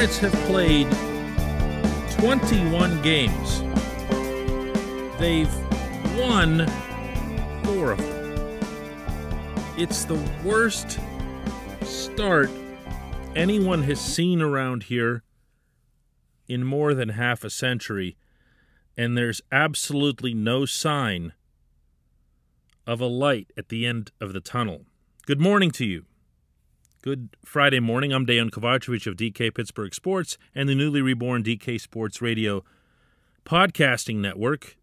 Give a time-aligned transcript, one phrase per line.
[0.00, 0.90] Pirates have played
[2.12, 3.60] 21 games.
[5.20, 5.54] They've
[6.18, 6.66] won
[7.64, 8.58] four of them.
[9.76, 10.98] It's the worst
[11.82, 12.48] start
[13.36, 15.22] anyone has seen around here
[16.48, 18.16] in more than half a century,
[18.96, 21.34] and there's absolutely no sign
[22.86, 24.86] of a light at the end of the tunnel.
[25.26, 26.06] Good morning to you.
[27.02, 28.12] Good Friday morning.
[28.12, 32.62] I'm Dejan Kovacevic of DK Pittsburgh Sports and the newly reborn DK Sports Radio
[33.46, 34.76] podcasting network,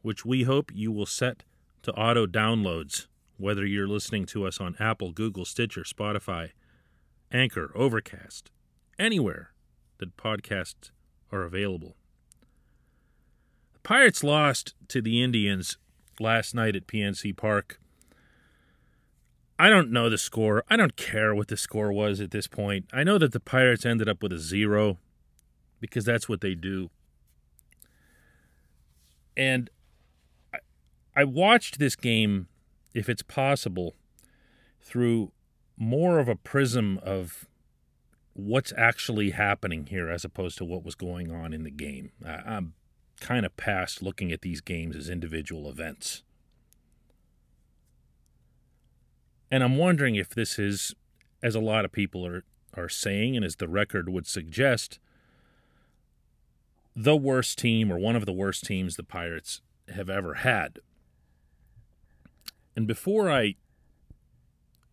[0.00, 1.44] which we hope you will set
[1.82, 6.52] to auto downloads, whether you're listening to us on Apple, Google, Stitcher, Spotify,
[7.30, 8.50] Anchor, Overcast,
[8.98, 9.52] anywhere
[9.98, 10.90] that podcasts
[11.30, 11.96] are available.
[13.74, 15.76] The Pirates lost to the Indians
[16.18, 17.78] last night at PNC Park.
[19.58, 20.62] I don't know the score.
[20.70, 22.86] I don't care what the score was at this point.
[22.92, 24.98] I know that the Pirates ended up with a zero
[25.80, 26.90] because that's what they do.
[29.36, 29.70] And
[31.14, 32.48] I, watched this game,
[32.94, 33.94] if it's possible,
[34.80, 35.32] through
[35.76, 37.48] more of a prism of
[38.34, 42.10] what's actually happening here as opposed to what was going on in the game.
[42.24, 42.74] I'm
[43.20, 46.22] kind of past looking at these games as individual events.
[49.50, 50.94] And I'm wondering if this is,
[51.42, 54.98] as a lot of people are, are saying, and as the record would suggest,
[56.94, 59.62] the worst team or one of the worst teams the Pirates
[59.94, 60.80] have ever had.
[62.76, 63.54] And before I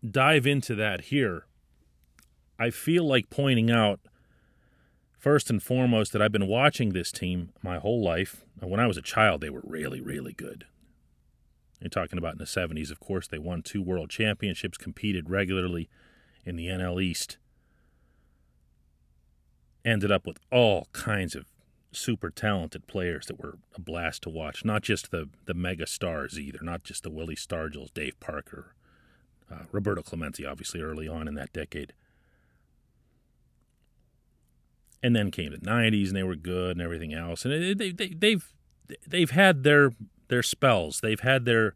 [0.09, 1.46] dive into that here,
[2.58, 4.00] I feel like pointing out,
[5.18, 8.46] first and foremost, that I've been watching this team my whole life.
[8.62, 10.66] When I was a child, they were really, really good.
[11.80, 15.90] You're talking about in the 70s, of course, they won two world championships, competed regularly
[16.46, 17.38] in the NL East,
[19.84, 21.46] ended up with all kinds of
[21.91, 24.66] super talented players that were a blast to watch.
[24.66, 28.75] Not just the, the mega stars either, not just the Willie Stargells, Dave Parker,
[29.52, 31.94] uh, Roberto Clemente, obviously, early on in that decade.
[35.03, 37.46] And then came the 90s, and they were good and everything else.
[37.46, 38.53] And they, they, they've,
[39.08, 39.91] they've had their
[40.28, 41.02] their spells.
[41.02, 41.75] They've had their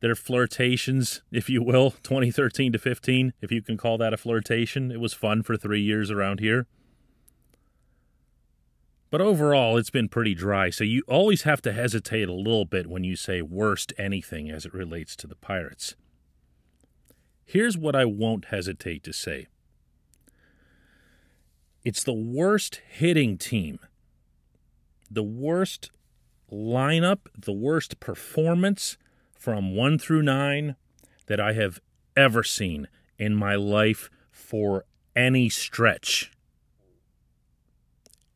[0.00, 4.90] their flirtations, if you will, 2013 to 15, if you can call that a flirtation.
[4.90, 6.66] It was fun for 3 years around here.
[9.12, 10.70] But overall, it's been pretty dry.
[10.70, 14.64] So you always have to hesitate a little bit when you say worst anything as
[14.64, 15.96] it relates to the Pirates.
[17.44, 19.48] Here's what I won't hesitate to say.
[21.84, 23.80] It's the worst hitting team.
[25.10, 25.90] The worst
[26.52, 28.96] lineup, the worst performance
[29.38, 30.76] from one through nine
[31.26, 31.80] that I have
[32.16, 34.84] ever seen in my life for
[35.16, 36.30] any stretch.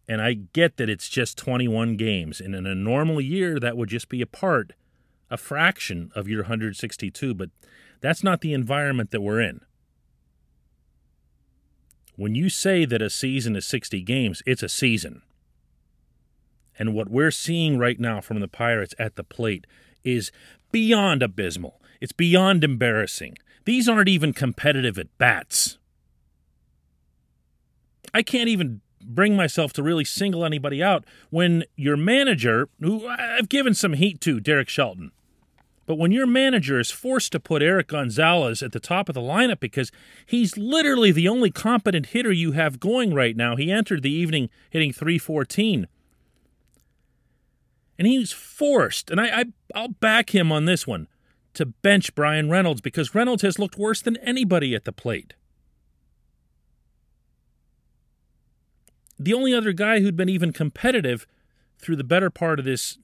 [0.08, 2.40] And I get that it's just 21 games.
[2.40, 4.72] And in a normal year, that would just be a part,
[5.30, 7.34] a fraction of your 162.
[7.34, 7.50] But
[8.00, 9.60] that's not the environment that we're in.
[12.14, 15.22] When you say that a season is 60 games, it's a season.
[16.78, 19.66] And what we're seeing right now from the Pirates at the plate
[20.04, 20.30] is
[20.70, 21.80] beyond abysmal.
[22.00, 23.38] It's beyond embarrassing.
[23.64, 25.78] These aren't even competitive at bats.
[28.14, 33.48] I can't even bring myself to really single anybody out when your manager, who I've
[33.48, 35.12] given some heat to, Derek Shelton,
[35.86, 39.20] but when your manager is forced to put Erik Gonzalez at the top of the
[39.20, 39.92] lineup because
[40.26, 44.50] he's literally the only competent hitter you have going right now, he entered the evening
[44.68, 45.86] hitting 314
[47.98, 49.44] and he's forced, and I, I
[49.74, 51.08] I'll back him on this one,
[51.54, 55.34] to bench Bryan Reynolds because Reynolds has looked worse than anybody at the plate.
[59.18, 61.26] The only other guy who'd been even competitive
[61.78, 62.98] through the better part of this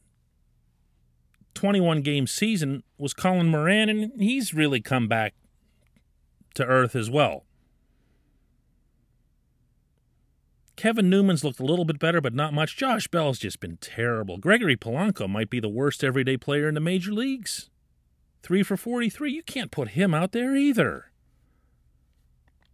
[1.55, 5.35] 21 game season was Colin Moran, and he's really come back
[6.55, 7.45] to earth as well.
[10.77, 12.77] Kevin Newman's looked a little bit better, but not much.
[12.77, 14.39] Josh Bell's just been terrible.
[14.39, 17.69] Gregory Polanco might be the worst everyday player in the major leagues.
[18.43, 19.33] three for 43.
[19.33, 21.13] You can't put him out there either.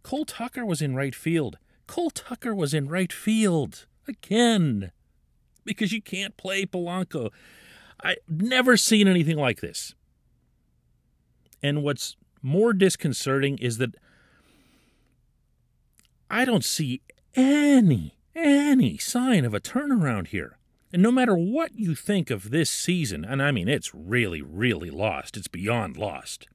[0.01, 1.59] Cole Tucker was in right field.
[1.85, 4.91] Cole Tucker was in right field again
[5.65, 7.29] because you can't play Polanco.
[8.01, 9.93] I've never seen anything like this.
[11.61, 13.95] And what's more disconcerting is that
[16.31, 17.01] I don't see
[17.35, 20.57] any, any sign of a turnaround here.
[20.91, 24.89] And no matter what you think of this season, and I mean, it's really, really
[24.89, 26.47] lost, it's beyond lost.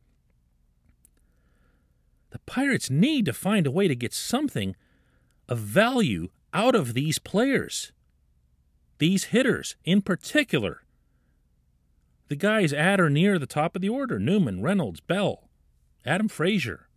[2.31, 4.75] The Pirates need to find a way to get something
[5.49, 7.93] of value out of these players,
[8.99, 10.83] these hitters in particular.
[12.29, 15.49] The guys at or near the top of the order Newman, Reynolds, Bell,
[16.05, 16.89] Adam Frazier,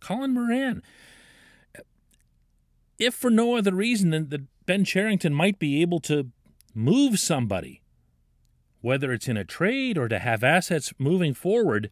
[0.00, 0.82] Colin Moran.
[2.98, 6.30] If for no other reason than that Ben Cherington might be able to
[6.74, 7.82] move somebody,
[8.80, 11.90] whether it's in a trade or to have assets moving forward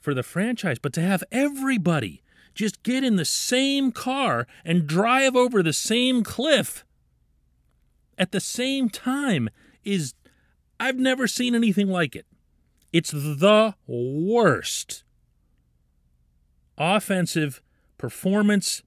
[0.00, 2.22] for the franchise, but to have everybody
[2.54, 6.84] just get in the same car and drive over the same cliff
[8.18, 9.48] at the same time
[9.84, 10.14] is
[10.80, 12.26] I've never seen anything like it.
[12.92, 15.04] It's the worst
[16.78, 17.62] offensive
[17.98, 18.82] performance,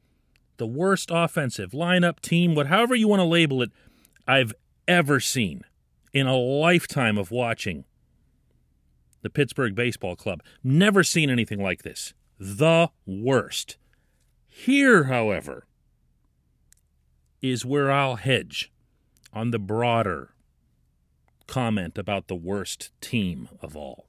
[0.59, 3.71] the worst offensive lineup, team, whatever you want to label it,
[4.27, 4.53] I've
[4.87, 5.63] ever seen
[6.13, 7.85] in a lifetime of watching
[9.21, 10.43] the Pittsburgh Baseball Club.
[10.63, 12.13] Never seen anything like this.
[12.39, 13.77] The worst.
[14.47, 15.65] Here, however,
[17.41, 18.71] is where I'll hedge
[19.33, 20.33] on the broader
[21.47, 24.07] comment about the worst team of all.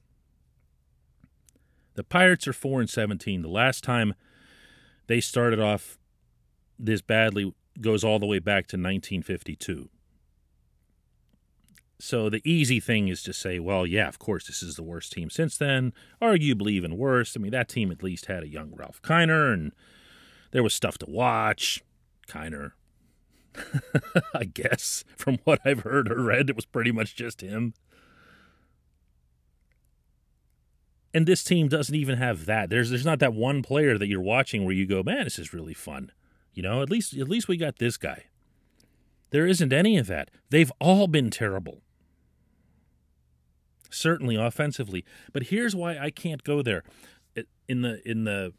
[1.94, 3.42] The Pirates are 4 and 17.
[3.42, 4.14] The last time
[5.06, 5.98] they started off
[6.84, 9.88] this badly goes all the way back to 1952.
[11.98, 15.12] So the easy thing is to say, well, yeah, of course, this is the worst
[15.12, 15.92] team since then.
[16.20, 17.36] Arguably even worse.
[17.36, 19.72] I mean, that team at least had a young Ralph Kiner, and
[20.52, 21.82] there was stuff to watch.
[22.26, 22.72] Kiner,
[24.34, 27.74] I guess, from what I've heard or read, it was pretty much just him.
[31.12, 32.70] And this team doesn't even have that.
[32.70, 35.52] There's there's not that one player that you're watching where you go, man, this is
[35.52, 36.12] really fun.
[36.60, 38.24] You know, at least at least we got this guy.
[39.30, 40.30] There isn't any of that.
[40.50, 41.80] They've all been terrible
[43.88, 45.06] certainly offensively.
[45.32, 46.84] But here's why I can't go there
[47.66, 48.52] in the in the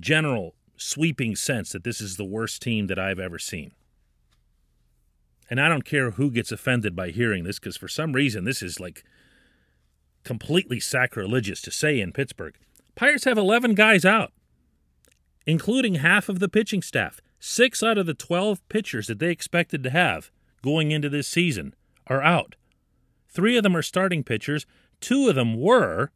[0.00, 3.70] general sweeping sense that this is the worst team that I've ever seen.
[5.48, 8.64] And I don't care who gets offended by hearing this because for some reason this
[8.64, 9.04] is like
[10.24, 12.56] completely sacrilegious to say in Pittsburgh.
[12.96, 14.32] Pirates have 11 guys out,
[15.46, 17.20] including half of the pitching staff.
[17.38, 20.30] Six out of the 12 pitchers that they expected to have
[20.62, 21.74] going into this season
[22.06, 22.56] are out.
[23.28, 24.66] Three of them are starting pitchers.
[25.00, 26.10] Two of them were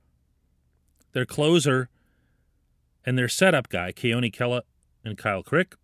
[1.12, 1.88] their closer
[3.04, 4.62] and their setup guy, Keone Kela
[5.04, 5.76] and Kyle Crick.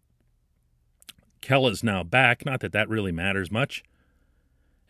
[1.41, 2.45] Kela's now back.
[2.45, 3.85] Not that that really matters much.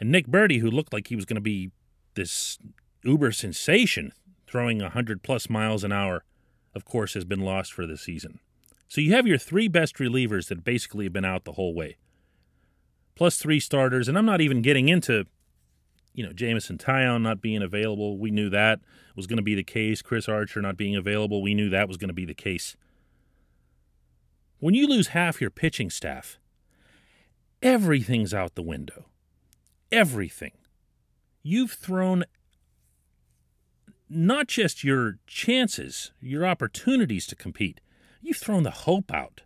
[0.00, 1.70] And Nick Burdi, who looked like he was going to be
[2.14, 2.58] this
[3.02, 4.12] uber sensation,
[4.46, 6.24] throwing 100 plus miles an hour,
[6.74, 8.40] of course, has been lost for the season.
[8.88, 11.96] So you have your three best relievers that basically have been out the whole way,
[13.14, 14.08] plus three starters.
[14.08, 15.26] And I'm not even getting into
[16.18, 18.80] you know, Jameson Taillon not being available, we knew that
[19.14, 20.02] was going to be the case.
[20.02, 22.76] Chris Archer not being available, we knew that was going to be the case.
[24.58, 26.40] When you lose half your pitching staff,
[27.62, 29.06] everything's out the window.
[29.92, 30.54] Everything.
[31.44, 32.24] You've thrown
[34.08, 37.80] not just your chances, your opportunities to compete,
[38.20, 39.42] you've thrown the hope out.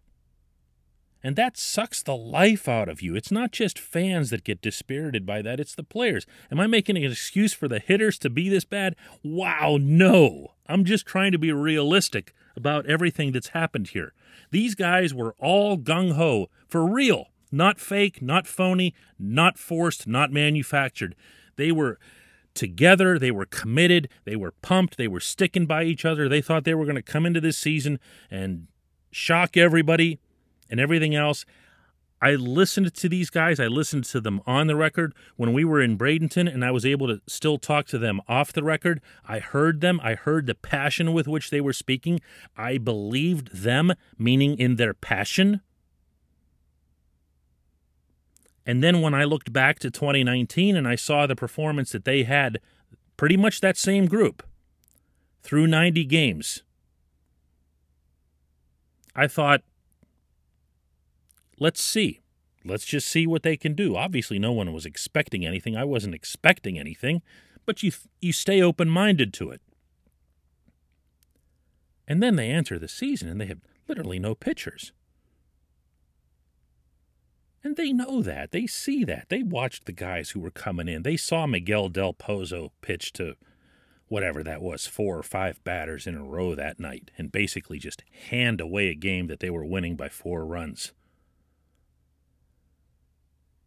[1.24, 3.14] And that sucks the life out of you.
[3.14, 6.26] It's not just fans that get dispirited by that, it's the players.
[6.50, 8.96] Am I making an excuse for the hitters to be this bad?
[9.22, 10.54] Wow, no.
[10.66, 14.12] I'm just trying to be realistic about everything that's happened here.
[14.50, 17.28] These guys were all gung ho, for real.
[17.52, 21.14] Not fake, not phony, not forced, not manufactured.
[21.56, 21.98] They were
[22.54, 26.28] together, they were committed, they were pumped, they were sticking by each other.
[26.28, 27.98] They thought they were going to come into this season
[28.30, 28.66] and
[29.10, 30.18] shock everybody
[30.70, 31.44] and everything else.
[32.22, 33.58] I listened to these guys.
[33.58, 36.86] I listened to them on the record when we were in Bradenton, and I was
[36.86, 39.00] able to still talk to them off the record.
[39.26, 40.00] I heard them.
[40.04, 42.20] I heard the passion with which they were speaking.
[42.56, 45.62] I believed them, meaning in their passion.
[48.64, 52.22] And then when I looked back to 2019 and I saw the performance that they
[52.22, 52.60] had,
[53.16, 54.42] pretty much that same group
[55.42, 56.62] through 90 games,
[59.14, 59.62] I thought,
[61.58, 62.20] let's see.
[62.64, 63.96] Let's just see what they can do.
[63.96, 65.76] Obviously, no one was expecting anything.
[65.76, 67.22] I wasn't expecting anything,
[67.66, 67.90] but you
[68.20, 69.60] you stay open-minded to it.
[72.06, 74.92] And then they enter the season and they have literally no pitchers.
[77.64, 78.50] And they know that.
[78.50, 79.26] They see that.
[79.28, 81.02] They watched the guys who were coming in.
[81.02, 83.36] They saw Miguel Del Pozo pitch to
[84.08, 88.02] whatever that was, four or five batters in a row that night, and basically just
[88.28, 90.92] hand away a game that they were winning by four runs.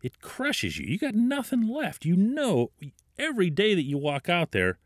[0.04, 0.86] It crushes you.
[0.86, 2.06] You got nothing left.
[2.06, 2.70] You know
[3.18, 4.78] every day that you walk out there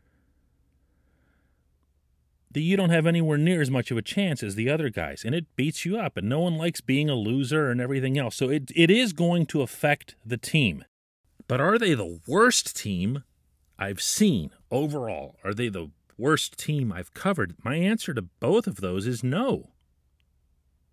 [2.52, 5.24] that you don't have anywhere near as much of a chance as the other guys,
[5.24, 6.16] and it beats you up.
[6.16, 8.36] And no one likes being a loser and everything else.
[8.36, 10.84] So it, it is going to affect the team.
[11.46, 13.24] But are they the worst team
[13.78, 15.36] I've seen overall?
[15.44, 17.54] Are they the worst team I've covered?
[17.64, 19.70] My answer to both of those is no.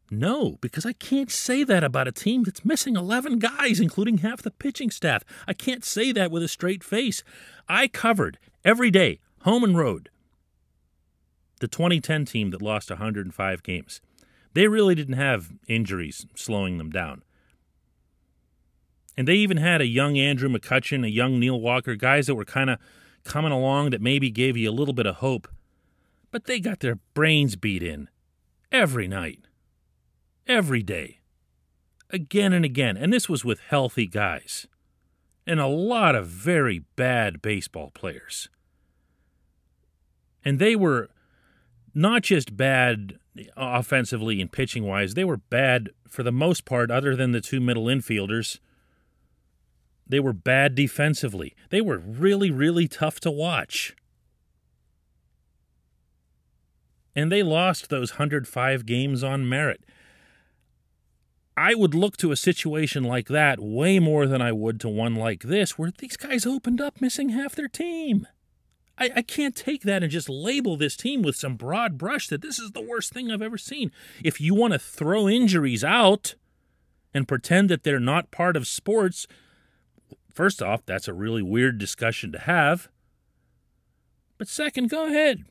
[0.09, 4.41] No, because I can't say that about a team that's missing 11 guys, including half
[4.41, 5.23] the pitching staff.
[5.47, 7.23] I can't say that with a straight face.
[7.67, 10.09] I covered every day, home and road,
[11.59, 14.01] the 2010 team that lost 105 games.
[14.53, 17.23] They really didn't have injuries slowing them down.
[19.15, 22.45] And they even had a young Andrew McCutchen, a young Neil Walker, guys that were
[22.45, 22.79] kind of
[23.23, 25.47] coming along that maybe gave you a little bit of hope.
[26.31, 28.09] But they got their brains beat in
[28.71, 29.39] every night,
[30.45, 31.19] every day,
[32.11, 32.95] again and again.
[32.95, 34.67] And this was with healthy guys
[35.47, 38.49] and a lot of very bad baseball players.
[40.43, 41.09] And they were
[41.94, 43.20] not just bad
[43.56, 47.60] offensively and pitching wise, they were bad for the most part, other than the two
[47.60, 48.60] middle infielders.
[50.08, 51.56] They were bad defensively.
[51.70, 53.96] They were really, really tough to watch.
[57.15, 59.84] And they lost those 105 games on merit.
[61.58, 65.15] I would look to a situation like that way more than I would to one
[65.15, 68.27] like this, where these guys opened up missing half their team.
[68.97, 72.41] I, I can't take that and just label this team with some broad brush that
[72.41, 73.91] this is the worst thing I've ever seen.
[74.23, 76.35] If you want to throw injuries out
[77.13, 79.27] and pretend that they're not part of sports,
[80.33, 82.89] first off, that's a really weird discussion to have.
[84.37, 85.45] But second, go ahead.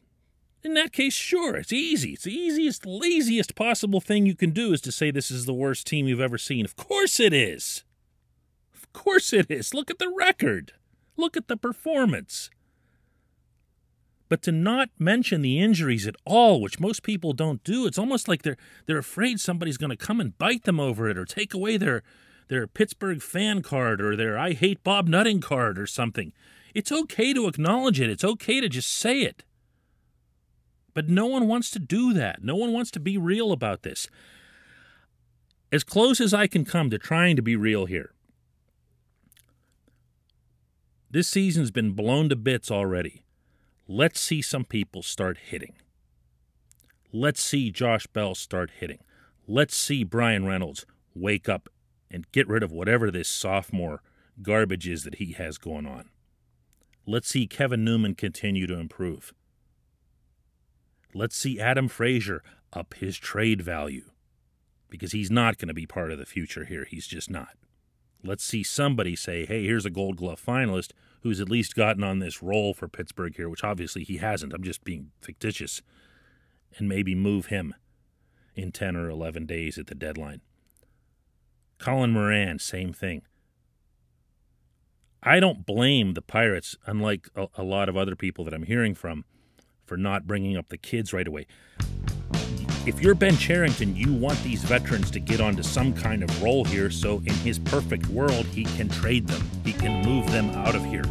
[0.63, 2.15] In that case, sure, it's easy.
[2.15, 5.55] It's the easiest, laziest possible thing you can do is to say this is the
[5.55, 6.65] worst team you've ever seen.
[6.65, 7.85] Of course it is.
[8.75, 9.75] Of course it is.
[9.75, 10.73] Look at the record.
[11.17, 12.51] Look at the performance.
[14.29, 18.27] But to not mention the injuries at all, which most people don't do, it's almost
[18.29, 18.57] like they're
[18.87, 22.03] they're afraid somebody's going to come and bite them over it or take away their
[22.49, 26.33] their Pittsburgh fan card or their I hate Bob Nutting card or something.
[26.75, 28.11] It's okay to acknowledge it.
[28.11, 29.45] It's okay to just say it.
[30.93, 32.43] But no one wants to do that.
[32.43, 34.09] No one wants to be real about this.
[35.71, 38.13] As close as I can come to trying to be real here.
[41.11, 43.23] This season's been blown to bits already.
[43.89, 45.75] Let's see some people start hitting.
[47.13, 48.99] Let's see Josh Bell start hitting.
[49.47, 51.69] Let's see Bryan Reynolds wake up
[52.11, 54.03] and get rid of whatever this sophomore
[54.43, 56.11] garbage is that he has going on.
[57.07, 59.33] Let's see Kevin Newman continue to improve.
[61.15, 64.11] Let's see Adam Frazier up his trade value
[64.91, 66.87] because he's not going to be part of the future here.
[66.91, 67.51] He's just not.
[68.25, 70.91] Let's see somebody say, hey, here's a gold glove finalist
[71.27, 74.53] who's at least gotten on this roll for Pittsburgh here, which obviously he hasn't.
[74.53, 75.83] I'm just being fictitious.
[76.79, 77.75] And maybe move him
[78.55, 80.41] in 10 or 11 days at the deadline.
[81.79, 83.23] Colin Moran, same thing.
[85.21, 88.95] I don't blame the Pirates, unlike a, a lot of other people that I'm hearing
[88.95, 89.25] from,
[89.85, 91.49] for not bringing up the kids right away
[92.87, 96.65] if you're Ben Cherington, you want these veterans to get onto some kind of role
[96.65, 99.43] here so in his perfect world, he can trade them.
[99.65, 101.05] He can move them out of here.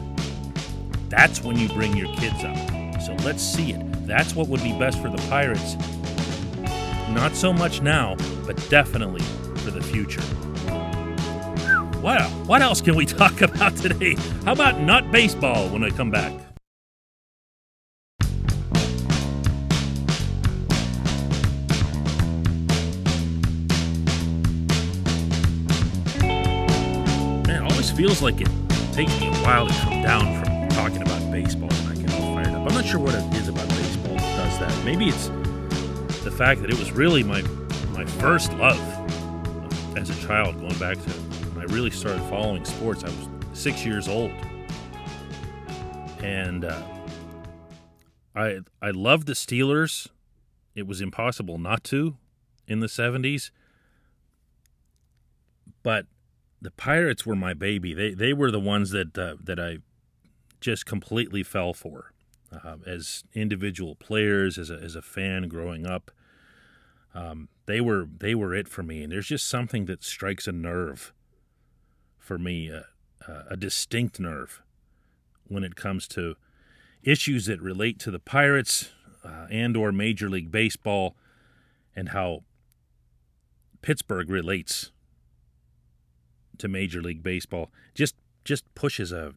[1.10, 3.02] That's when you bring your kids up.
[3.02, 4.08] So let's see it.
[4.08, 5.76] That's what would be best for the Pirates.
[7.10, 8.16] Not so much now,
[8.48, 9.22] but definitely
[9.60, 10.24] for the future.
[12.02, 14.16] Wow, what else can we talk about today?
[14.46, 16.45] How about not baseball when I come back?
[28.06, 28.48] Feels like it
[28.94, 32.36] takes me a while to come down from talking about baseball and I get all
[32.36, 32.70] fired up.
[32.70, 34.86] I'm not sure what it is about baseball that does that.
[34.86, 35.30] Maybe it's
[36.24, 37.42] the fact that it was really my
[37.94, 38.80] my first love
[39.98, 43.04] as a child, going back to when I really started following sports.
[43.04, 44.30] I was six years old,
[46.22, 46.84] and uh,
[48.36, 50.10] I I loved the Steelers.
[50.76, 52.18] It was impossible not to
[52.68, 53.50] in the '70s,
[55.82, 56.06] but
[56.66, 57.94] the Pirates were my baby.
[57.94, 59.80] They they were the ones that uh, that I
[60.60, 62.12] just completely fell for.
[62.64, 66.12] uh, as individual players, as a, as a fan growing up.
[67.14, 70.52] Um, they were they were it for me, and there's just something that strikes a
[70.52, 71.14] nerve
[72.18, 72.82] for me, uh,
[73.32, 74.62] uh, a distinct nerve,
[75.48, 76.36] when it comes to
[77.04, 78.92] issues that relate to the Pirates
[79.24, 81.16] uh, and or Major League Baseball,
[81.96, 82.44] and how
[83.82, 84.92] Pittsburgh relates
[86.60, 87.72] to Major League Baseball.
[87.94, 89.34] Just just pushes a,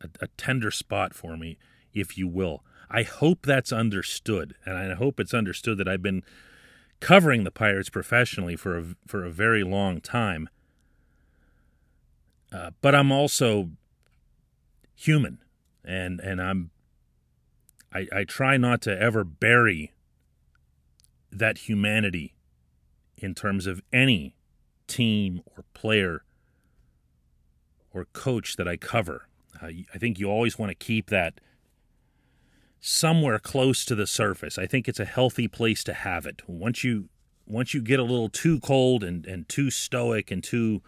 [0.00, 1.58] a, a tender spot for me,
[1.92, 2.62] if you will.
[2.90, 6.22] I hope that's understood, and I hope it's understood that I've been
[7.00, 10.48] covering the Pirates professionally for a, for a very long time.
[12.52, 13.70] Uh, but I'm also
[14.94, 15.38] human,
[15.84, 16.70] and and I'm
[17.92, 19.92] I, I try not to ever bury
[21.30, 22.34] that humanity
[23.16, 24.36] in terms of any
[24.86, 26.23] team or player
[27.94, 29.28] or coach that I cover.
[29.62, 31.40] Uh, I think you always want to keep that
[32.80, 34.58] somewhere close to the surface.
[34.58, 36.42] I think it's a healthy place to have it.
[36.46, 37.08] Once you
[37.46, 40.82] once you get a little too cold and, and too stoic and too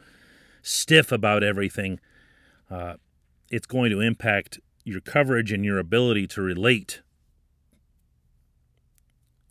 [0.62, 2.00] stiff about everything,
[2.70, 2.94] uh,
[3.50, 7.02] it's going to impact your coverage and your ability to relate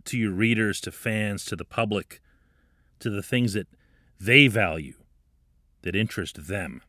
[0.05, 2.21] to your readers, to fans, to the public,
[2.99, 3.67] to the things that
[4.19, 4.95] they value,
[5.81, 6.81] that interest them.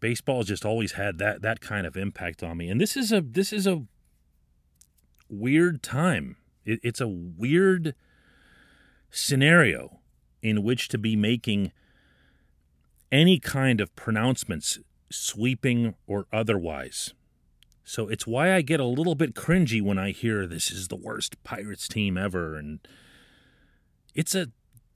[0.00, 2.68] Baseball just always had that that kind of impact on me.
[2.68, 3.84] And this is a this is a
[5.28, 6.36] weird time.
[6.64, 7.94] It, it's a weird
[9.10, 10.00] scenario
[10.42, 11.72] in which to be making
[13.10, 14.78] any kind of pronouncements
[15.10, 17.14] sweeping or otherwise.
[17.82, 20.96] So it's why i get a little bit cringy when i hear this is the
[20.96, 22.56] worst pirates team ever.
[22.56, 22.80] And
[24.14, 24.48] it's a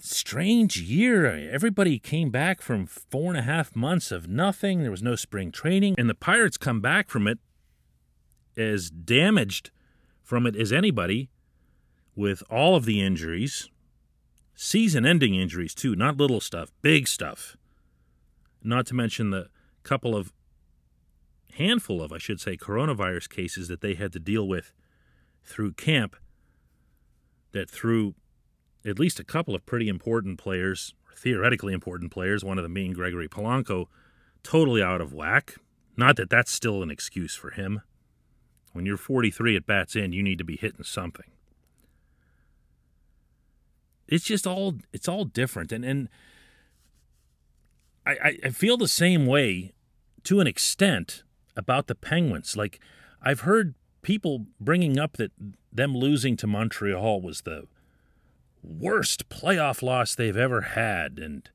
[0.02, 1.26] strange year.
[1.26, 4.82] Everybody came back from four and a half months of nothing.
[4.82, 5.94] There was no spring training.
[5.96, 7.38] And the Pirates come back from it
[8.56, 9.70] as damaged
[10.22, 11.30] from it as anybody
[12.16, 13.70] with all of the injuries,
[14.54, 17.56] season ending injuries, too, not little stuff, big stuff.
[18.62, 19.48] Not to mention the
[19.82, 20.32] couple of
[21.54, 24.72] handful of, I should say, coronavirus cases that they had to deal with
[25.44, 26.16] through camp
[27.52, 28.14] that threw
[28.84, 32.74] at least a couple of pretty important players, or theoretically important players, one of them
[32.74, 33.86] being Gregory Polanco,
[34.42, 35.56] totally out of whack.
[35.96, 37.82] Not that that's still an excuse for him.
[38.72, 41.26] When you're 43 at bats in, you need to be hitting something.
[44.08, 46.08] It's just all it's all different, and and
[48.04, 49.72] I I feel the same way
[50.24, 51.22] to an extent
[51.56, 52.56] about the Penguins.
[52.56, 52.80] Like
[53.22, 55.32] I've heard people bringing up that
[55.72, 57.68] them losing to Montreal was the
[58.62, 61.48] worst playoff loss they've ever had and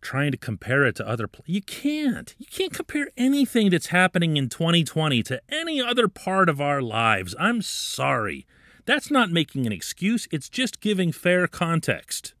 [0.00, 2.34] trying to compare it to other pl- you can't.
[2.38, 7.34] You can't compare anything that's happening in 2020 to any other part of our lives.
[7.38, 8.46] I'm sorry.
[8.86, 10.28] That's not making an excuse.
[10.30, 12.34] It's just giving fair context.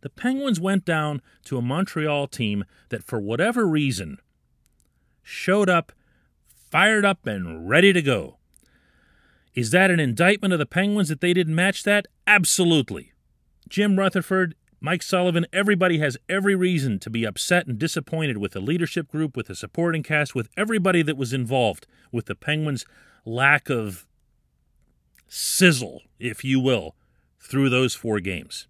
[0.00, 4.18] The penguins went down to a montreal team that for whatever reason
[5.22, 5.92] showed up
[6.70, 8.39] fired up and ready to go
[9.54, 12.06] is that an indictment of the Penguins that they didn't match that?
[12.26, 13.12] Absolutely.
[13.68, 18.60] Jim Rutherford, Mike Sullivan, everybody has every reason to be upset and disappointed with the
[18.60, 22.86] leadership group, with the supporting cast, with everybody that was involved with the Penguins'
[23.24, 24.06] lack of
[25.28, 26.94] sizzle, if you will,
[27.38, 28.68] through those four games.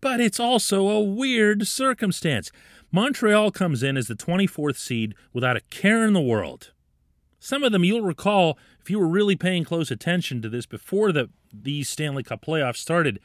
[0.00, 2.50] But it's also a weird circumstance.
[2.92, 6.72] Montreal comes in as the 24th seed without a care in the world.
[7.46, 11.12] Some of them you'll recall if you were really paying close attention to this before
[11.12, 13.20] the these Stanley Cup playoffs started,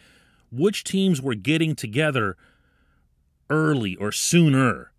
[0.51, 2.37] which teams were getting together
[3.49, 4.91] early or sooner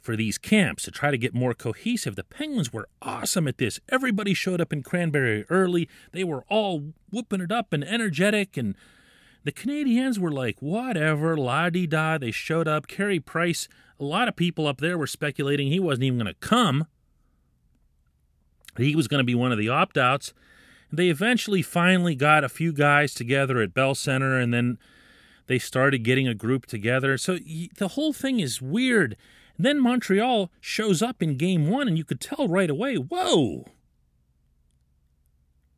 [0.00, 2.16] for these camps to try to get more cohesive.
[2.16, 3.80] The Penguins were awesome at this.
[3.90, 5.86] Everybody showed up in Cranberry early.
[6.12, 8.74] They were all whooping it up and energetic and
[9.44, 12.16] the Canadiens were like, whatever, la di da.
[12.16, 12.86] They showed up.
[12.86, 16.40] Carey Price, a lot of people up there were speculating he wasn't even going to
[16.40, 16.86] come
[18.76, 20.32] he was going to be one of the opt outs.
[20.92, 24.78] They eventually finally got a few guys together at Bell Center and then
[25.46, 27.16] they started getting a group together.
[27.16, 27.38] So
[27.76, 29.16] the whole thing is weird.
[29.56, 33.66] And then Montreal shows up in game one and you could tell right away whoa,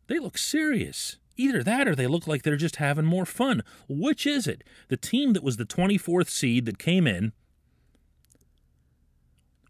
[0.07, 1.17] they look serious.
[1.37, 3.63] Either that or they look like they're just having more fun.
[3.89, 4.63] Which is it?
[4.89, 7.33] The team that was the 24th seed that came in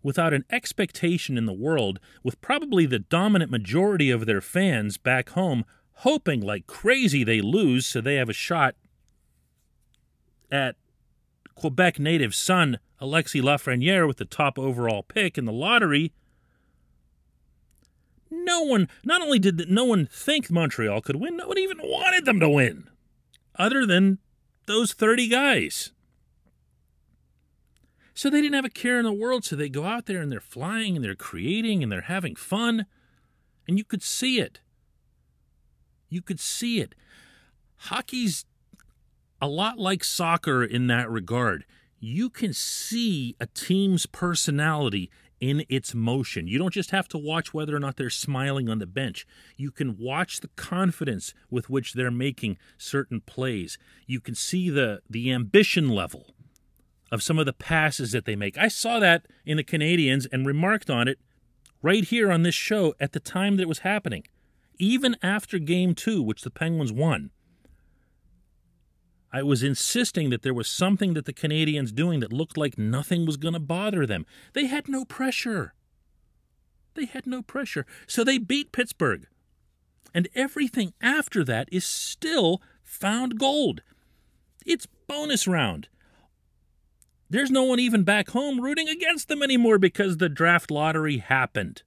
[0.02, 5.30] without an expectation in the world, with probably the dominant majority of their fans back
[5.30, 5.64] home
[5.96, 8.74] hoping like crazy they lose so they have a shot
[10.50, 10.76] at
[11.54, 16.12] Quebec native son, Alexis Lafreniere, with the top overall pick in the lottery,
[18.30, 22.24] no one, not only did no one think Montreal could win, no one even wanted
[22.24, 22.88] them to win,
[23.56, 24.18] other than
[24.66, 25.92] those 30 guys.
[28.14, 29.44] So they didn't have a care in the world.
[29.44, 32.86] So they go out there and they're flying and they're creating and they're having fun.
[33.66, 34.60] And you could see it.
[36.08, 36.94] You could see it.
[37.76, 38.44] Hockey's
[39.40, 41.64] a lot like soccer in that regard.
[41.98, 46.46] You can see a team's personality in its motion.
[46.46, 49.26] You don't just have to watch whether or not they're smiling on the bench.
[49.56, 53.76] You can watch the confidence with which they're making certain plays.
[54.06, 56.31] You can see the the ambition level
[57.12, 58.56] of some of the passes that they make.
[58.56, 61.18] I saw that in the Canadiens and remarked on it
[61.82, 64.24] right here on this show at the time that it was happening.
[64.78, 67.30] Even after game 2, which the Penguins won.
[69.30, 73.26] I was insisting that there was something that the Canadiens doing that looked like nothing
[73.26, 74.24] was going to bother them.
[74.54, 75.74] They had no pressure.
[76.94, 77.86] They had no pressure.
[78.06, 79.26] So they beat Pittsburgh.
[80.14, 83.82] And everything after that is still found gold.
[84.64, 85.88] It's bonus round.
[87.32, 91.82] There's no one even back home rooting against them anymore because the draft lottery happened.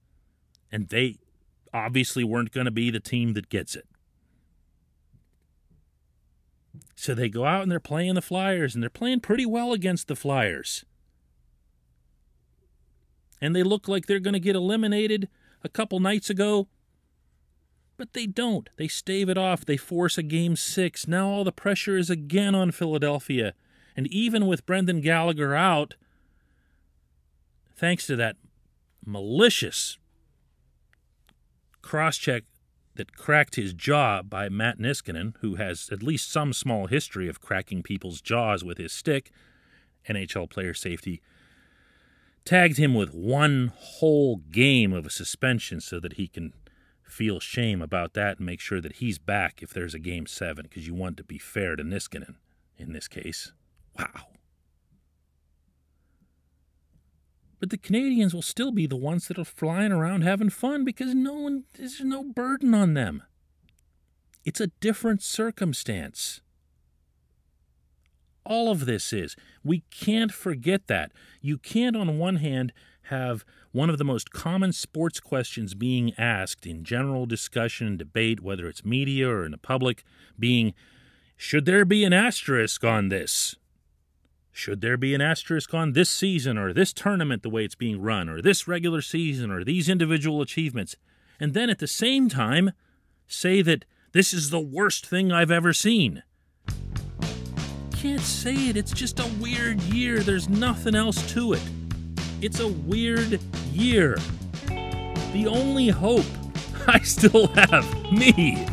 [0.72, 1.18] And they
[1.72, 3.86] obviously weren't going to be the team that gets it.
[6.96, 10.08] So they go out and they're playing the Flyers, and they're playing pretty well against
[10.08, 10.84] the Flyers.
[13.40, 15.28] And they look like they're going to get eliminated
[15.62, 16.66] a couple nights ago.
[17.96, 18.68] But they don't.
[18.78, 19.64] They stave it off.
[19.64, 21.06] They force a game six.
[21.06, 23.54] Now all the pressure is again on Philadelphia.
[23.96, 25.94] And even with Brendan Gallagher out,
[27.74, 28.36] thanks to that
[29.04, 29.98] malicious
[31.80, 32.44] cross check
[32.96, 37.40] that cracked his jaw by Matt Niskanen, who has at least some small history of
[37.40, 39.30] cracking people's jaws with his stick,
[40.08, 41.22] NHL player safety,
[42.44, 46.52] tagged him with one whole game of a suspension so that he can
[47.02, 50.64] feel shame about that and make sure that he's back if there's a game seven,
[50.64, 52.36] because you want to be fair to Niskanen
[52.78, 53.52] in this case.
[53.98, 54.26] Wow.
[57.58, 61.14] But the Canadiens will still be the ones that are flying around having fun because
[61.14, 63.22] no one there's no burden on them.
[64.44, 66.40] It's a different circumstance.
[68.44, 69.34] All of this is.
[69.64, 71.10] We can't forget that.
[71.40, 72.72] You can't, on one hand,
[73.04, 78.40] have one of the most common sports questions being asked in general discussion and debate,
[78.40, 80.04] whether it's media or in the public,
[80.38, 80.74] being
[81.36, 83.56] should there be an asterisk on this?
[84.56, 88.00] Should there be an asterisk on this season or this tournament the way it's being
[88.00, 90.96] run or this regular season or these individual achievements?
[91.38, 92.72] And then at the same time,
[93.28, 96.22] say that this is the worst thing I've ever seen.
[97.92, 98.78] Can't say it.
[98.78, 100.20] It's just a weird year.
[100.20, 101.62] There's nothing else to it.
[102.40, 103.38] It's a weird
[103.74, 104.16] year.
[105.34, 106.24] The only hope
[106.86, 108.66] I still have, me,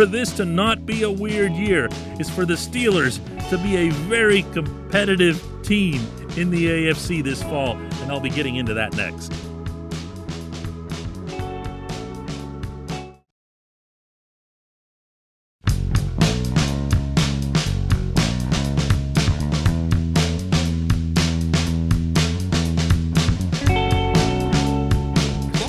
[0.00, 1.86] for this to not be a weird year
[2.18, 6.00] is for the Steelers to be a very competitive team
[6.38, 9.30] in the AFC this fall, and I'll be getting into that next.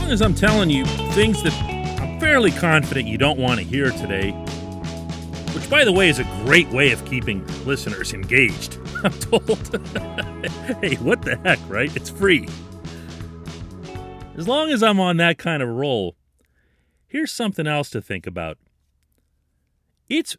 [0.09, 1.80] As I'm telling you things that
[2.31, 4.31] fairly confident you don't want to hear today,
[5.51, 8.77] which, by the way, is a great way of keeping listeners engaged.
[9.03, 9.43] I'm told.
[10.81, 11.93] hey, what the heck, right?
[11.93, 12.47] It's free.
[14.37, 16.15] As long as I'm on that kind of roll,
[17.05, 18.57] here's something else to think about.
[20.07, 20.37] It's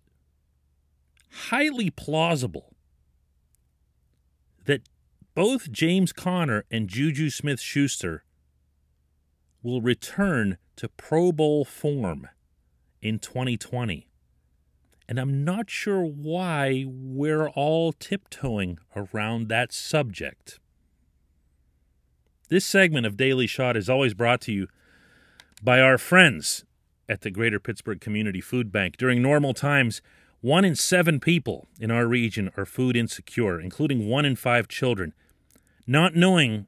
[1.50, 2.72] highly plausible
[4.64, 4.80] that
[5.34, 8.24] both James Conner and Juju Smith Schuster
[9.62, 12.28] will return to Pro Bowl form
[13.00, 14.08] in 2020.
[15.08, 20.58] And I'm not sure why we're all tiptoeing around that subject.
[22.48, 24.66] This segment of Daily Shot is always brought to you
[25.62, 26.64] by our friends
[27.08, 28.96] at the Greater Pittsburgh Community Food Bank.
[28.96, 30.02] During normal times,
[30.40, 35.14] one in seven people in our region are food insecure, including one in five children.
[35.86, 36.66] Not knowing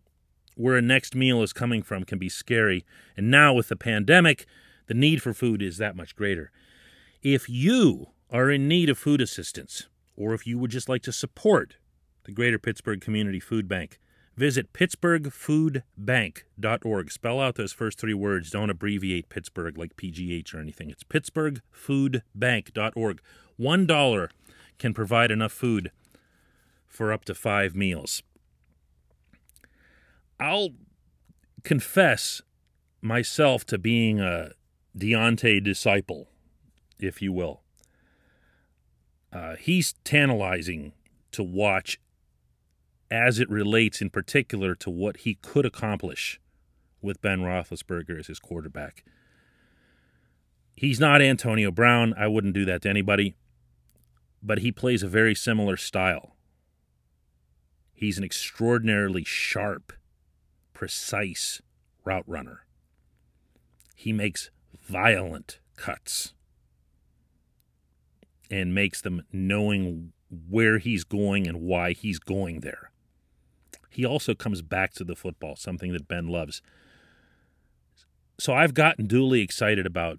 [0.55, 2.85] where a next meal is coming from can be scary,
[3.17, 4.47] and now with the pandemic,
[4.87, 6.51] the need for food is that much greater.
[7.23, 11.13] If you are in need of food assistance, or if you would just like to
[11.13, 11.77] support
[12.25, 13.99] the Greater Pittsburgh Community Food Bank,
[14.37, 17.11] visit pittsburghfoodbank.org.
[17.11, 18.51] Spell out those first three words.
[18.51, 20.91] Don't abbreviate Pittsburgh like PGH or anything.
[20.91, 23.21] It's pittsburghfoodbank.org.
[23.57, 24.31] One dollar
[24.79, 25.93] can provide enough food
[26.87, 28.23] for up to five meals.
[30.39, 30.71] I'll
[31.63, 32.43] confess
[33.01, 34.51] myself to being a
[34.97, 36.29] Diontae disciple,
[36.99, 37.63] if you will.
[39.33, 40.93] Uh, he's tantalizing
[41.33, 41.99] to watch
[43.11, 46.41] as it relates in particular to what he could accomplish
[47.03, 49.05] with Ben Roethlisberger as his quarterback.
[50.75, 52.15] He's not Antonio Brown.
[52.17, 53.35] I wouldn't do that to anybody.
[54.43, 56.37] But he plays a very similar style.
[57.93, 59.93] He's an extraordinarily sharp,
[60.75, 61.63] precise
[62.05, 62.67] route runner.
[63.97, 64.51] He makes
[64.87, 66.35] violent cuts
[68.51, 70.13] and makes them knowing
[70.49, 72.91] where he's going and why he's going there.
[73.89, 76.61] He also comes back to the football, something that Ben loves.
[78.39, 80.19] So I've gotten duly excited about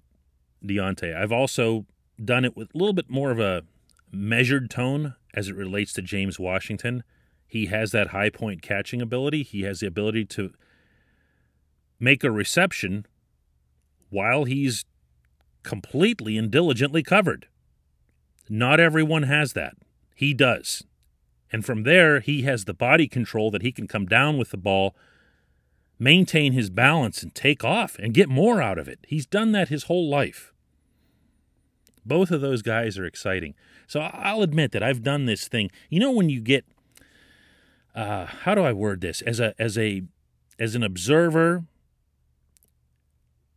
[0.64, 1.14] Diontae.
[1.14, 1.84] I've also
[2.22, 3.62] done it with a little bit more of a
[4.10, 7.04] measured tone as it relates to James Washington.
[7.46, 9.42] He has that high point catching ability.
[9.42, 10.52] He has the ability to
[11.98, 13.06] make a reception
[14.10, 14.84] while he's
[15.62, 17.48] completely and diligently covered.
[18.48, 19.74] Not everyone has that.
[20.14, 20.84] He does.
[21.52, 24.56] And from there, he has the body control that he can come down with the
[24.56, 24.94] ball,
[25.98, 29.00] maintain his balance, and take off and get more out of it.
[29.06, 30.52] He's done that his whole life.
[32.04, 33.54] Both of those guys are exciting.
[33.86, 35.70] So I'll admit that I've done this thing.
[35.90, 36.64] You know, when you get,
[37.96, 39.22] uh, how do I word this?
[39.22, 40.02] As a as a
[40.58, 41.64] as an observer,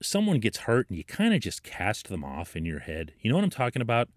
[0.01, 3.13] someone gets hurt and you kind of just cast them off in your head.
[3.21, 4.07] You know what I'm talking about?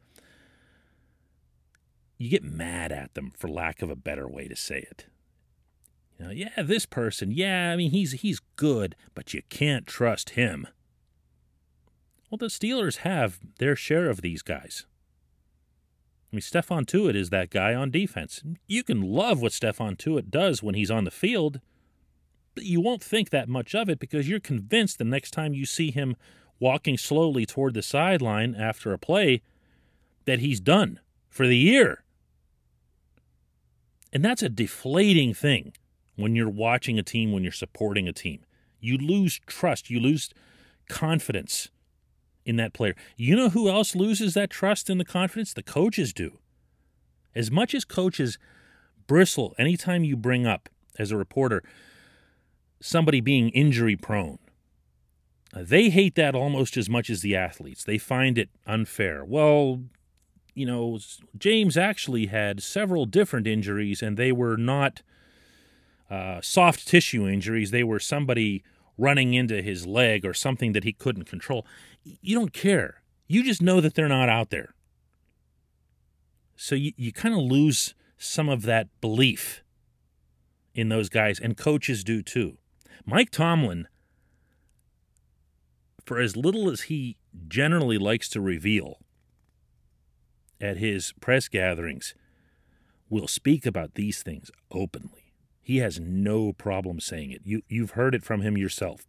[2.18, 5.06] You get mad at them for lack of a better way to say it.
[6.18, 10.30] You know, yeah, this person, yeah, I mean he's he's good, but you can't trust
[10.30, 10.68] him.
[12.30, 14.86] Well, the Steelers have their share of these guys.
[16.32, 18.42] I mean, Stephon Tuitt is that guy on defense.
[18.66, 21.60] You can love what Stephon Tuitt does when he's on the field,
[22.54, 25.66] but you won't think that much of it because you're convinced the next time you
[25.66, 26.16] see him
[26.58, 29.42] walking slowly toward the sideline after a play
[30.24, 32.02] that he's done for the year.
[34.10, 35.74] And that's a deflating thing
[36.16, 38.40] when you're watching a team, when you're supporting a team.
[38.80, 40.30] You lose trust, you lose
[40.88, 41.68] confidence
[42.44, 42.94] in that player.
[43.16, 45.52] You know who else loses that trust and the confidence?
[45.52, 46.38] The coaches do.
[47.34, 48.38] As much as coaches
[49.06, 51.62] bristle anytime you bring up, as a reporter,
[52.80, 54.38] somebody being injury prone,
[55.54, 57.84] they hate that almost as much as the athletes.
[57.84, 59.24] They find it unfair.
[59.24, 59.82] Well,
[60.54, 60.98] you know,
[61.38, 65.02] James actually had several different injuries, and they were not
[66.10, 67.70] uh, soft tissue injuries.
[67.70, 68.62] They were somebody
[68.98, 71.66] running into his leg or something that he couldn't control.
[72.02, 73.02] You don't care.
[73.26, 74.74] You just know that they're not out there.
[76.56, 79.62] So you, you kind of lose some of that belief
[80.74, 82.56] in those guys, and coaches do too.
[83.04, 83.88] Mike Tomlin,
[86.04, 87.16] for as little as he
[87.48, 88.98] generally likes to reveal
[90.60, 92.14] at his press gatherings,
[93.10, 95.21] will speak about these things openly.
[95.62, 97.42] He has no problem saying it.
[97.44, 99.06] You you've heard it from him yourself.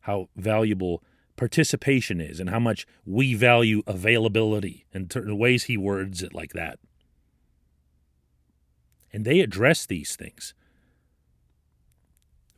[0.00, 1.04] How valuable
[1.36, 6.52] participation is and how much we value availability and certain ways he words it like
[6.54, 6.78] that.
[9.12, 10.54] And they address these things.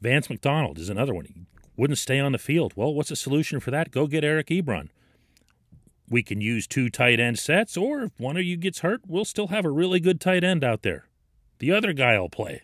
[0.00, 1.24] Vance McDonald is another one.
[1.24, 2.74] He wouldn't stay on the field.
[2.76, 3.90] Well, what's the solution for that?
[3.90, 4.90] Go get Eric Ebron.
[6.08, 9.24] We can use two tight end sets, or if one of you gets hurt, we'll
[9.24, 11.08] still have a really good tight end out there.
[11.58, 12.62] The other guy will play.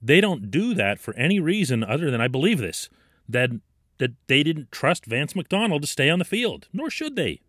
[0.00, 2.88] They don't do that for any reason other than I believe this
[3.28, 3.50] that
[3.98, 7.40] that they didn't trust Vance McDonald to stay on the field, nor should they.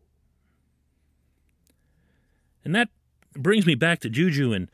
[2.63, 2.89] And that
[3.33, 4.71] brings me back to Juju and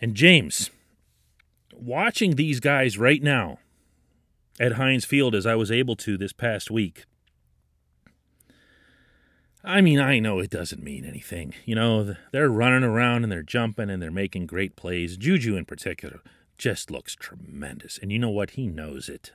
[0.00, 0.70] and James.
[1.74, 3.58] Watching these guys right now
[4.58, 7.04] at Heinz Field as I was able to this past week
[9.62, 11.54] I mean, I know it doesn't mean anything.
[11.66, 15.16] You know, they're running around and they're jumping and they're making great plays.
[15.16, 16.20] Juju, in particular,
[16.56, 17.98] just looks tremendous.
[17.98, 18.50] And you know what?
[18.50, 19.32] He knows it.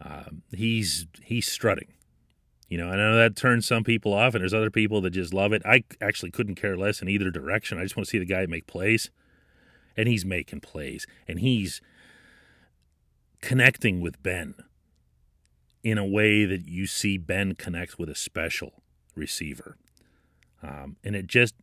[0.00, 1.88] Um, he's he's strutting.
[2.68, 5.32] You know, I know that turns some people off, and there's other people that just
[5.32, 5.62] love it.
[5.64, 7.78] I actually couldn't care less in either direction.
[7.78, 9.10] I just want to see the guy make plays,
[9.96, 11.80] and he's making plays, and he's
[13.40, 14.54] connecting with Ben
[15.84, 18.82] in a way that you see Ben connect with a special
[19.14, 19.76] receiver.
[20.62, 21.54] Um, and it just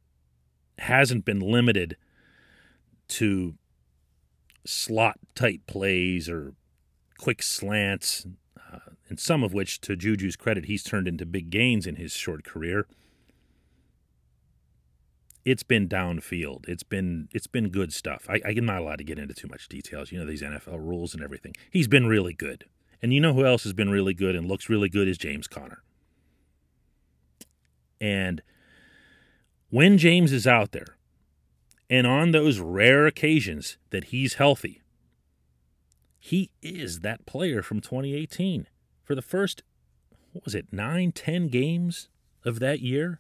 [0.78, 1.98] hasn't been limited
[3.10, 3.56] to
[4.66, 6.54] slot type plays or
[7.18, 8.28] quick slants,
[8.72, 12.14] uh, and some of which, to Juju's credit, he's turned into big gains in his
[12.14, 12.86] short career.
[15.44, 16.68] it's been downfield.
[16.70, 18.28] It's been it's been good stuff.
[18.30, 20.12] I, I'm not allowed to get into too much details.
[20.12, 21.56] You know these NFL rules and everything.
[21.72, 22.66] He's been really good,
[23.02, 25.48] and you know who else has been really good and looks really good is James
[25.48, 25.82] Conner.
[28.00, 28.42] And
[29.70, 30.98] when James is out there,
[31.90, 34.82] and on those rare occasions that he's healthy,
[36.20, 38.68] he is that player from 2018.
[39.04, 39.64] For the first,
[40.32, 42.10] what was it, nine, ten games
[42.46, 43.20] of that year,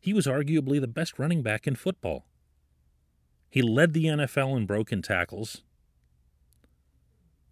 [0.00, 2.24] he was arguably the best running back in football.
[3.50, 5.62] He led the NFL in broken tackles.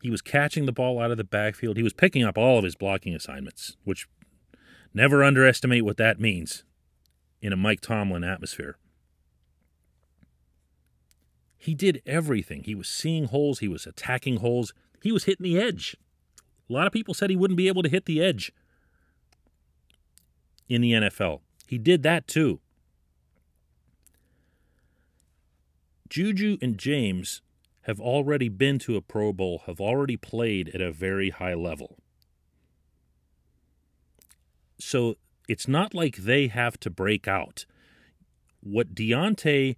[0.06, 1.76] He was catching the ball out of the backfield.
[1.76, 4.06] He was picking up all of his blocking assignments, which
[4.94, 6.62] never underestimate what that means
[7.42, 8.78] in a Mike Tomlin atmosphere.
[11.58, 12.62] He did everything.
[12.62, 15.96] He was seeing holes, he was attacking holes, he was hitting the edge.
[16.70, 18.52] A lot of people said he wouldn't be able to hit the edge
[20.68, 21.40] in the NFL.
[21.66, 22.60] He did that too.
[26.08, 27.42] Juju and James
[27.86, 31.96] have already been to a Pro Bowl, have already played at a very high level.
[34.80, 35.18] So
[35.48, 37.64] it's not like they have to break out.
[38.60, 39.76] What Diontae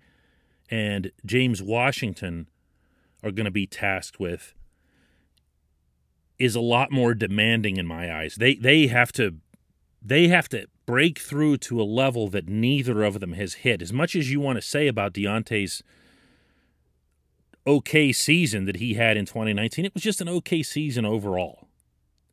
[0.71, 2.49] and James Washington
[3.23, 4.55] are going to be tasked with
[6.38, 8.37] is a lot more demanding in my eyes.
[8.37, 9.35] They they have to
[10.01, 13.83] they have to break through to a level that neither of them has hit.
[13.83, 15.83] As much as you want to say about Diontae's
[17.69, 21.69] okay season that he had in 2019, it was just an okay season overall.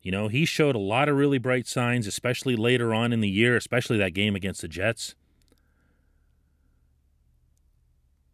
[0.00, 3.28] You know, he showed a lot of really bright signs, especially later on in the
[3.28, 5.14] year, especially that game against the Jets.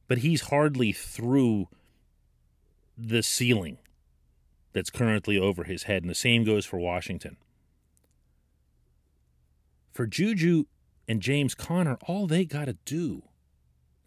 [0.07, 1.69] But he's hardly through
[2.97, 3.79] the ceiling
[4.73, 7.37] that's currently over his head, and the same goes for Washington.
[9.93, 10.65] For Juju
[11.09, 13.23] and James Conner, all they got to do,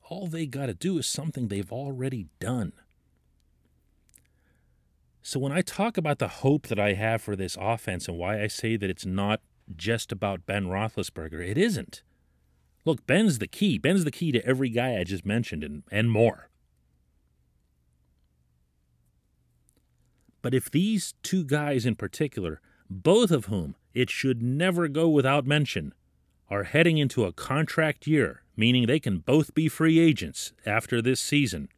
[0.09, 2.73] all they got to do is something they've already done.
[5.27, 8.43] So when I talk about the hope that I have for this offense and why
[8.43, 9.41] I say that it's not
[9.75, 12.03] just about Ben Roethlisberger, it isn't.
[12.85, 13.79] Look, Ben's the key.
[13.79, 16.51] Ben's the key to every guy I just mentioned and, and more.
[20.43, 25.47] But if these two guys in particular, both of whom it should never go without
[25.47, 25.95] mention,
[26.51, 31.19] are heading into a contract year, meaning they can both be free agents after this
[31.19, 31.69] season,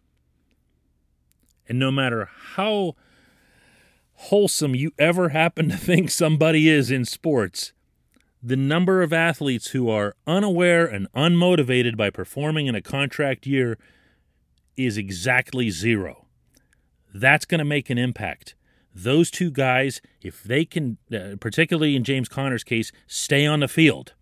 [1.70, 2.98] and no matter how
[4.18, 7.72] wholesome you ever happen to think somebody is in sports,
[8.42, 13.78] the number of athletes who are unaware and unmotivated by performing in a contract year
[14.76, 16.26] is exactly zero.
[17.14, 18.56] That's going to make an impact.
[18.94, 23.68] Those two guys, if they can, uh, particularly in James Conner's case, stay on the
[23.68, 24.14] field,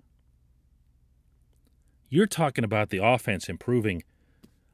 [2.09, 4.03] you're talking about the offense improving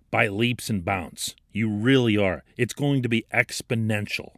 [0.09, 1.35] by leaps and bounds.
[1.51, 2.43] You really are.
[2.57, 4.35] It's going to be exponential.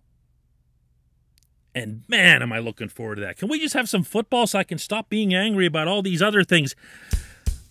[1.75, 3.37] And man, am I looking forward to that.
[3.37, 6.21] Can we just have some football so I can stop being angry about all these
[6.21, 6.75] other things?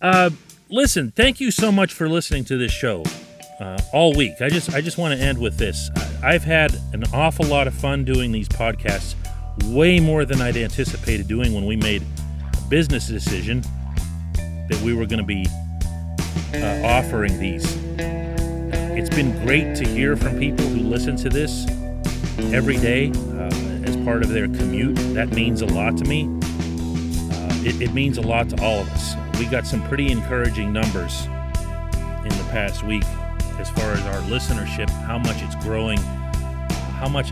[0.01, 0.31] Uh,
[0.69, 3.03] listen, thank you so much for listening to this show
[3.59, 4.41] uh, all week.
[4.41, 5.89] I just I just want to end with this.
[6.21, 9.15] I've had an awful lot of fun doing these podcasts,
[9.73, 13.61] way more than I'd anticipated doing when we made a business decision
[14.35, 15.45] that we were going to be
[16.55, 17.63] uh, offering these.
[18.95, 21.65] It's been great to hear from people who listen to this
[22.53, 23.11] every day.
[23.11, 23.62] Uh,
[24.03, 24.95] part of their commute.
[25.13, 26.25] That means a lot to me.
[26.25, 29.15] Uh, it, it means a lot to all of us.
[29.39, 31.25] We got some pretty encouraging numbers
[32.23, 33.05] in the past week
[33.59, 37.31] as far as our listenership, how much it's growing, how much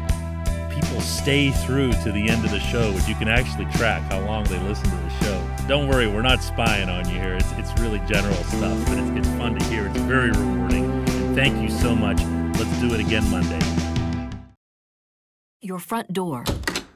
[0.70, 4.20] people stay through to the end of the show, which you can actually track how
[4.22, 5.68] long they listen to the show.
[5.68, 7.36] Don't worry, we're not spying on you here.
[7.36, 9.88] It's, it's really general stuff, but it's, it's fun to hear.
[9.88, 10.86] It's very rewarding.
[10.86, 12.22] And thank you so much.
[12.58, 13.60] Let's do it again Monday
[15.62, 16.44] your front door,